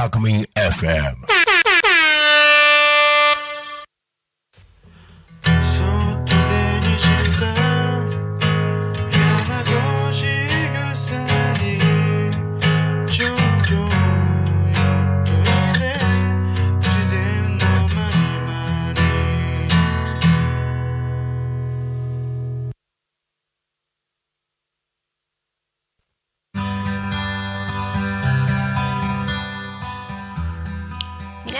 [0.00, 1.29] Alchemy FM.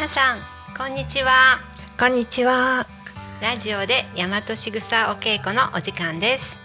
[0.00, 0.38] 皆さん
[0.78, 1.60] こんにちは。
[1.98, 2.86] こんにちは。
[3.42, 6.58] ラジオで大和しぐさお稽古のお時間です。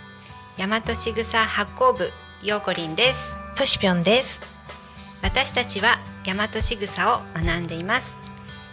[0.58, 3.36] 大和しぐさ発行部ようこりんです。
[3.58, 4.42] としぴょんです。
[5.22, 8.16] 私たちは大和しぐさを学んでいます。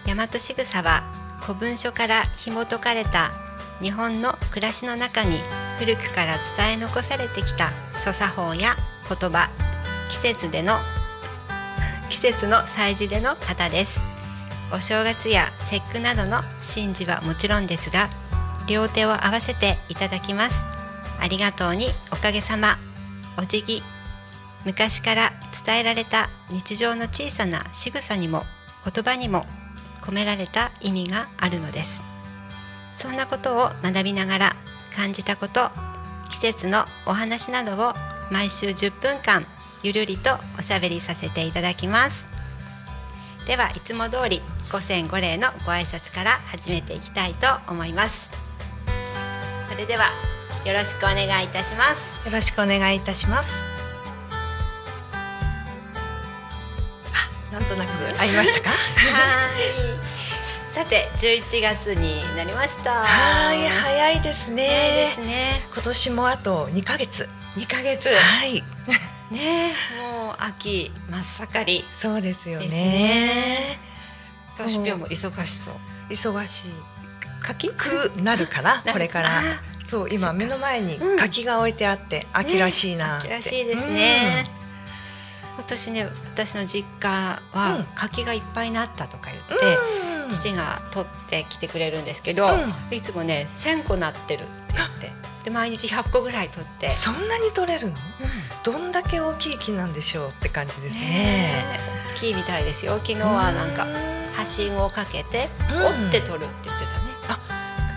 [0.06, 1.02] 大和しぐさは
[1.40, 3.32] 古文書から紐解かれた
[3.80, 5.40] 日本の暮らしの中に
[5.80, 8.76] 古くから伝え残されてきた諸作法や
[9.08, 9.50] 言葉
[10.08, 10.78] 季節での
[12.10, 14.11] 季節の祭事での方です
[14.72, 16.40] お正月や節句などの
[16.74, 18.08] 神事はもちろんですが
[18.66, 20.64] 両手を合わせていただきます。
[21.20, 22.78] ありがとうにおかげさま。
[23.38, 23.82] お辞儀。
[24.64, 25.32] 昔から
[25.64, 28.44] 伝えられた日常の小さな仕草にも
[28.84, 29.46] 言葉にも
[30.00, 32.02] 込められた意味があるのです。
[32.96, 34.56] そんなことを学びながら
[34.96, 35.70] 感じたこと
[36.30, 37.94] 季節のお話などを
[38.30, 39.46] 毎週10分間
[39.82, 42.26] ゆるりとおしゃべりさせていただきます。
[43.46, 44.40] ではいつも通り
[44.72, 48.30] 五千五礼のご挨拶から始めていきたいと思います
[49.70, 50.06] それでは
[50.64, 53.52] よろしくお願いいたしますよろしくお願いいたします。
[57.12, 58.70] あ、なんとなく合いましたか？
[58.70, 58.74] は
[60.70, 60.72] い。
[60.72, 62.92] さて、11月になりました。
[63.02, 65.20] はい、早いです早いでねす。
[65.20, 65.60] ね。
[65.72, 67.28] 今年もあと2ヶ月。
[67.56, 68.08] 2ヶ月。
[68.08, 68.62] はい、
[69.32, 71.84] ね、もう秋真っ盛り。
[71.92, 73.91] そうですよですね
[74.66, 74.72] ね。
[74.72, 75.74] そしぴょんも忙しそう。
[76.10, 76.66] 忙し
[77.40, 77.70] 柿？
[77.70, 79.42] くなるかな、なこれからあ。
[79.86, 83.34] そう、今目の前にうん柿が置いてあって、秋らしいなって。
[83.34, 84.44] 秋らしいですね。
[85.56, 89.66] 今年ね、私の実家うんは柿がいっぱいなったとか言って。
[89.66, 90.06] うん。
[90.06, 92.48] うん父が取ってきてくれるんですけど、
[92.90, 95.12] ういつもね1,000個なってるって言って
[95.44, 97.92] で毎日100個ぐらい取って、そんなに取れるの？
[97.92, 97.98] うん
[98.62, 101.02] どんだけ大きい木なんでしょうって感じですね。
[101.02, 103.86] ねえ大きいみたいですよ昨日はなんか
[104.42, 105.76] はしごをかけてうん。
[106.02, 106.92] 折って取るって言って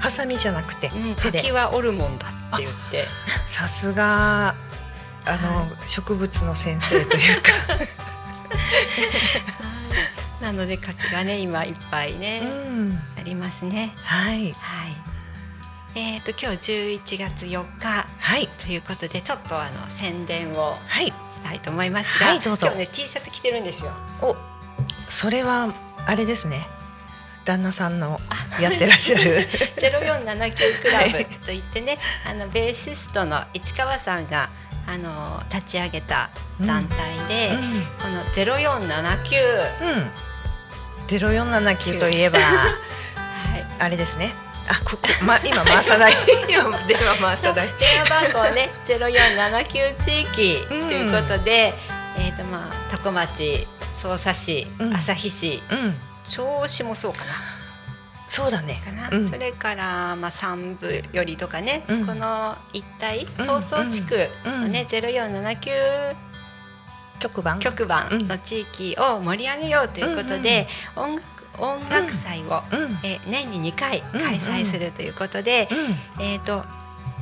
[0.05, 3.07] ハサミじゃなくてたね、うん、柿は折るもんだって言って。
[3.47, 4.53] さすが
[5.25, 7.49] あの、植物の先生というか、
[10.45, 13.95] なので柿がね今いっぱいね、うん、ありますね。
[14.03, 14.53] はい。
[14.53, 14.95] はい。
[15.95, 18.07] えー、と今日11月4日。
[18.19, 18.47] はい。
[18.59, 21.07] ということでちょっとあの宣伝をはい。
[21.07, 22.67] したいと思いますが、はいどうぞ。
[22.67, 23.91] 今日ね T シャツ着てるんですよ。
[24.21, 24.35] お
[25.09, 25.73] それは
[26.05, 26.67] あれですね。
[27.45, 28.19] 旦那さんの
[28.59, 29.47] やってらっしゃる。
[29.77, 34.49] ゼロ四七九クラブといってね、あのベーシストの市川さんが
[34.87, 36.29] あの立ち上げた
[36.59, 37.85] 団体で、うん。
[38.01, 39.35] このゼロ四七九。
[39.81, 40.11] うん。
[41.07, 43.65] 0479といえば はい。
[43.79, 44.33] あれですね。
[44.67, 46.13] あここ、ま、今回さない。
[46.49, 47.69] 今電話回さない。
[47.79, 51.75] 電話番号ねゼロ四七九地域ということで、
[52.17, 53.67] えっ、とまあ多古町、
[54.01, 54.93] 匝瑳市、うん。
[54.95, 55.95] 旭市、うん。
[56.25, 57.31] 銚子もそうかな。
[58.27, 58.81] そうだね。
[59.11, 59.27] うん。
[59.27, 62.05] それから、まあ、三部よりとかね、うん。
[62.05, 64.87] この一帯うん東総地区のね、うん。
[64.87, 65.71] ゼロ四七九
[67.19, 67.59] 局番。
[67.59, 68.09] 局番。
[68.27, 71.25] の地域を盛り上げようということで、音楽
[71.57, 72.99] 音楽祭を、うん。
[73.03, 75.69] えー年に2回うん開催するということで、
[76.17, 76.23] うん。
[76.23, 76.65] えっ、と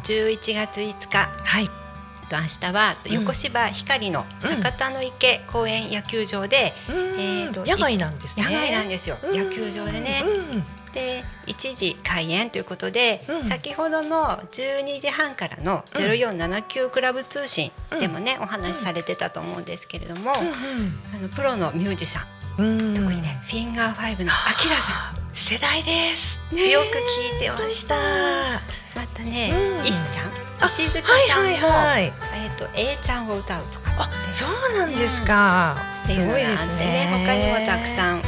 [0.04, 1.30] 11月5日。
[1.44, 1.83] はい
[2.26, 4.50] と明日はうん横芝光のうん。
[4.50, 6.96] 酒田の池公園野球場で、うん。
[6.96, 8.46] えーと野外なんですね。
[8.46, 9.38] 野外なんですよ、うん。
[9.38, 10.24] 野球場でね。
[10.26, 10.66] うん。
[10.94, 13.44] で1時開演ということで、うん。
[13.44, 22.28] 先ほどの12時半からの「0479クラブ通信」でもね、お話しされてたと思うんですけれども、あのプロのミュージシャン
[22.58, 22.80] うん。
[22.80, 26.70] うん特にね、フィンガー5のアキラさ世代です、ね。
[26.70, 27.96] よく聞いてました。
[27.96, 28.62] ん
[28.96, 29.88] またね、うん。
[29.88, 30.32] 石ちゃんあ
[30.66, 32.14] 石塚はいさんも、はいはい
[32.44, 38.22] えっ、と A ちゃんを歌うとかあそうなんですか、うのがあってすごいですね他にもたくさん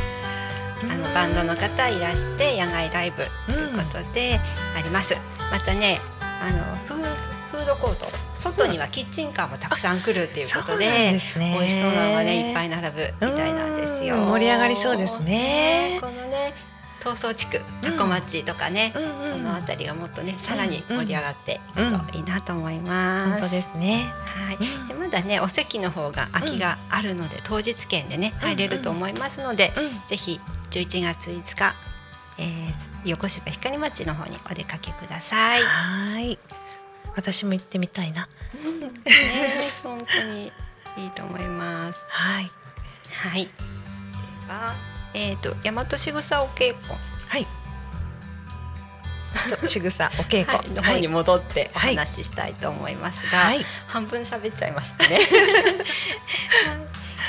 [0.92, 4.40] あのうんバンドの方いらして野外ライブということで
[4.78, 5.16] あります。
[5.52, 7.16] またねあのフー
[7.52, 11.20] フードコート外にはキッチンカーもたくさん来るっていうことそうなんでね。
[11.38, 14.18] 美味しそうなのがねいっぱい並ぶみたいなんですよ。
[14.18, 16.54] うん盛り上がりそうですねこのね
[17.06, 23.31] 東総地区多古町とかね、うんうんそのあたりがもっとねさらに盛り上がっていくといいなと思います。
[23.31, 24.06] 本当ですね。
[24.25, 30.40] はい、うんでまだねお席の方が空きがあるので、当日券でね入れると思いますので、うんぜひ
[30.72, 31.75] 11月5日、
[32.40, 32.74] えー、
[33.06, 35.62] 横芝光町の方にお出かけください。
[35.62, 36.40] ねはい。
[37.16, 38.28] 私も行ってみたいな。
[38.56, 38.60] え
[39.84, 40.51] 本当に
[40.98, 42.00] いいと思います。
[42.08, 42.50] はい。
[43.12, 43.46] はい。
[43.46, 43.51] で
[44.51, 44.74] は、
[45.15, 46.94] えっ、と大和しぐさお稽古、
[47.27, 47.47] はい。
[49.59, 51.95] と仕草お稽古、はい、の方に戻っておはい。
[51.95, 53.63] 話ししたいと思いますが、はい。
[53.88, 55.15] 半分喋っちゃいましたね。
[55.15, 55.23] はい。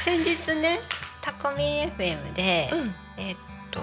[0.04, 0.80] 先日ね、
[1.20, 2.94] タコミン FM で、うん。
[3.16, 3.36] えっ
[3.70, 3.80] と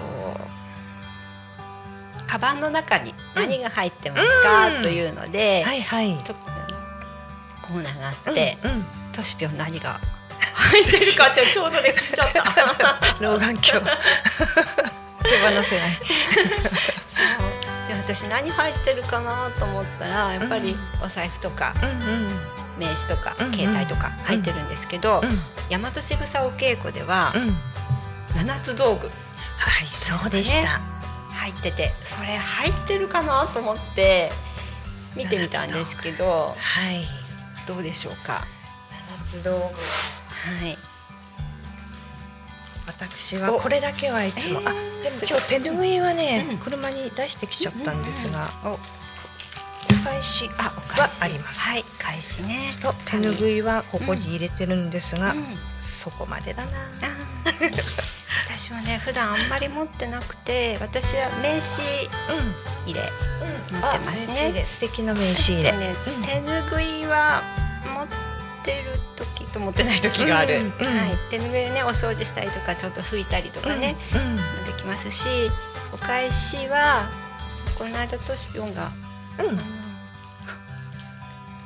[2.26, 4.82] カバンの中に何が入ってますか、うん。
[4.82, 6.18] というので、はいはい。
[6.18, 8.84] とコーナーがあって、うんうん。
[9.12, 10.00] トシピョン何が
[10.64, 13.16] 入ってるかってちょうどで聞いちゃった。
[13.20, 13.86] 老眼鏡
[15.22, 15.98] 手放せない。
[17.88, 21.74] で私何入ってるかなと思ったらやっぱりお財布とか
[22.78, 25.22] 名刺とか携帯とか入ってるんですけど、
[25.70, 27.34] 大和しぐさお稽古では。
[28.36, 29.06] 七つ道具
[29.56, 30.80] はいそうでした。
[31.36, 34.32] 入っててそれ入ってるかなと思って
[35.14, 37.06] 見てみたんですけどはい。
[37.66, 38.44] どうでしょうか？
[39.24, 39.80] 七つ道具。
[40.44, 40.78] はい。
[42.86, 44.76] 私はこれだけはいつも、あでも
[45.28, 46.58] 今日手拭いはね、うん。
[46.58, 48.72] 車に出してきちゃったんですが、お。
[48.74, 48.78] お
[50.04, 51.66] 返しあおはあります。
[51.66, 52.58] はい返しね。
[52.82, 55.44] と手拭いはここに入れてるんですが、うん。
[55.80, 56.90] そこまでだな。
[58.46, 61.82] 私はね普段あんまり持ってなくて私は名刺
[62.30, 62.54] うん。
[62.86, 63.00] 入れ
[63.70, 64.64] うん、持ってますね。
[64.68, 65.72] 素敵な名刺入れ。
[65.72, 66.22] ねうん。
[66.22, 67.42] 手ぬぐいは
[67.94, 68.06] 持っ
[68.64, 74.36] てる時と持ってない時がある、うんうんはい、手ぬぐいねお掃除したりとかちょっと拭いたりとかね、うん。
[74.64, 75.28] できますし
[75.92, 77.10] お返しは
[77.78, 78.90] この間トシピョンが、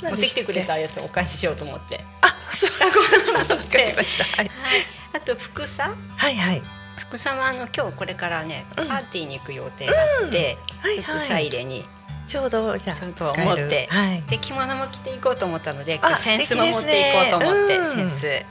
[0.03, 2.71] 持ってきてくれたやつをお返ししようと思って、あ、そう。
[2.89, 4.25] わかりました。
[4.25, 4.49] はい。
[4.49, 4.81] はい、
[5.15, 6.63] あと服さはいはい。
[6.97, 9.93] 服さはあの今日これからねパうんーティーに行く予定が
[10.25, 11.47] あって、はい服さはい。
[11.47, 11.85] 入れに
[12.29, 13.63] ちょうどじゃあちょっと使える。
[13.63, 14.23] 持ってはい。
[14.29, 17.97] で着物も着ていこうと思ったのであセンスも持っていこうと思って、うん。
[17.97, 18.27] センス。
[18.27, 18.45] はい。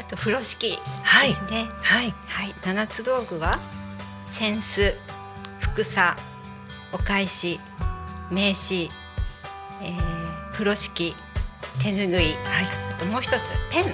[0.00, 1.28] あと風呂敷はい。
[1.28, 1.66] ですね。
[1.82, 2.14] はい。
[2.26, 3.60] はい、七つ道具は
[4.40, 4.94] 扇子
[5.60, 6.16] 服さ
[6.92, 7.60] お返し
[8.30, 8.88] 名刺、
[9.82, 11.14] えー風呂敷
[11.82, 12.34] 手ぬぐいはい。
[12.90, 13.40] あともう一つ
[13.70, 13.84] ペン。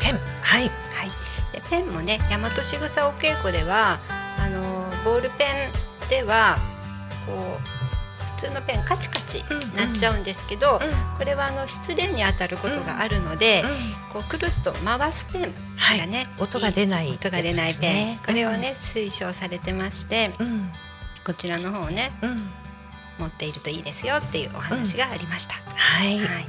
[0.00, 0.18] ペン。
[0.42, 0.62] はい。
[0.62, 1.10] はい、
[1.52, 3.98] でペンもね大和しぐさお稽古では
[4.38, 6.56] あのーボールペンでは
[7.26, 7.77] こう普
[8.38, 9.44] 通のペンカチカチ
[9.76, 13.68] なっちゃうんですけど、うんこれはあの失恋に当たることがあるので、うん
[14.12, 15.42] こうくるっと回すペン
[15.98, 20.70] がね、音が出ない音が出ないペン、これをね推奨されてましてうん。
[21.24, 22.48] こちらの方をねうん。
[23.18, 25.54] 持っているといいですよっていうお話がありました。
[25.74, 26.18] はい。
[26.18, 26.46] はい。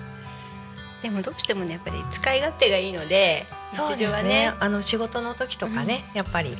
[1.01, 4.29] でもどうしてもねやっぱり使い勝手がいいのでそうです日常はね。
[4.29, 6.59] ねあの仕事の時とかね、やっぱりはい。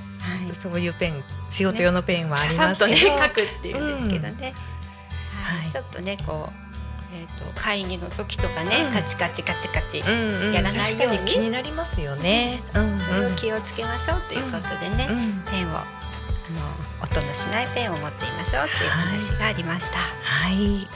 [0.56, 2.98] そういうペン、仕事用のペンはありますけど。
[2.98, 4.54] 書くっていうんですけどね。
[5.50, 6.54] はいはいちょっとねこう
[7.12, 12.62] えっ、と会議の時とかね、うんカチカチカチカチ、うんうん、やらないように気になりますよね。
[12.75, 15.44] うんそれを気をつけましょうということでね、うん。
[15.51, 15.86] ペンをあ
[17.01, 19.98] の音のしないペンを持っていましょうっていう話がありました。
[19.98, 20.88] はい。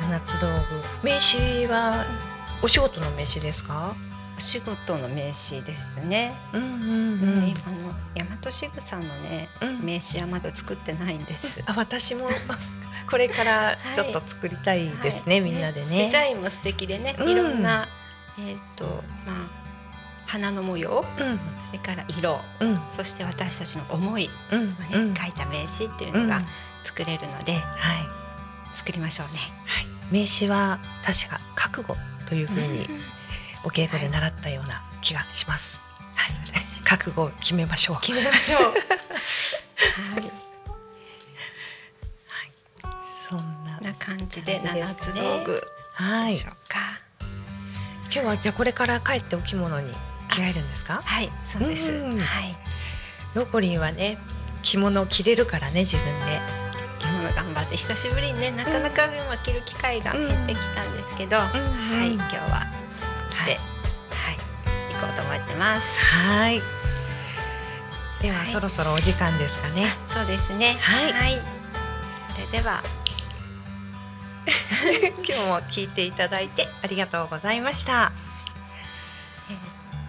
[0.00, 1.08] 七つ道具。
[1.08, 2.04] 名刺は
[2.60, 3.94] お仕事の名刺ですか？
[4.36, 6.34] お仕事の名刺ですね。
[6.52, 7.54] うんうんううんん。
[7.64, 11.62] あの大和しぐさんのね、うん名刺はまだ作ってないんです。
[11.66, 12.28] あ、私も
[13.10, 16.30] これからちょっと作りたいですね、はいみんなでデザね。
[16.30, 17.86] インも素敵でね、うんいろんな
[18.38, 18.84] えっ、と
[19.26, 19.62] まあ
[20.26, 25.14] 花の模様、うんそれから色、うんそして私たちの思いうんをね、うん。
[25.14, 26.42] 書いた名刺っていううんのが
[26.84, 28.76] 作れるので、はい。
[28.76, 29.40] 作りましょうね。
[30.10, 31.96] 名刺は確か覚悟
[32.28, 32.86] というふうに
[33.64, 35.82] お稽古で習ったような気がします。
[36.14, 36.34] はい。
[36.84, 38.00] 覚悟を決めましょう。
[38.00, 38.60] 決めましょう。
[38.62, 38.70] は
[40.20, 40.41] い。
[44.04, 45.62] 感じで七つ道具
[45.94, 46.32] はい。
[46.32, 46.78] でしょうか。
[48.04, 49.92] 今日はじゃあこれから帰ってお着物に
[50.28, 51.00] 着替えるんですか？
[51.04, 51.90] はい、そうです。
[51.90, 52.54] うんはい。
[53.34, 54.18] ロコリンはね
[54.62, 56.40] 着物を着れるからね自分で。
[56.98, 61.44] 着物頑張って久しぶりにねなかなか今着る機会が減ってきたんですけど、は
[62.04, 62.66] い今日は
[63.30, 64.30] 着て、はいは
[64.90, 65.98] い、行こうと思ってます。
[65.98, 66.60] はい。
[68.20, 69.86] では、はいそろそろお時間ですかね。
[70.10, 70.76] そうですね。
[70.80, 71.40] はい
[72.34, 72.82] それでは
[75.24, 78.12] 今日も聞いていただいてありがとうございました。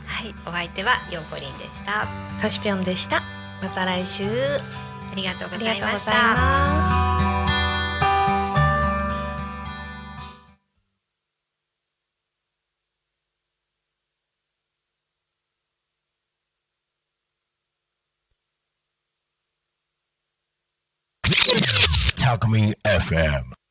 [0.06, 2.08] はい、お相手はヨーコリンでした。
[2.42, 3.22] トシピョンでした。
[3.62, 4.25] また来週。
[4.25, 6.12] ありがとうございました。
[22.16, 23.62] Talk Me FM